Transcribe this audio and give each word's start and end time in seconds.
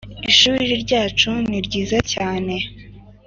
ishuri 0.31 0.63
ryacu 0.83 1.31
ni 1.49 1.59
ryiza 1.65 1.97
cyane. 2.13 2.55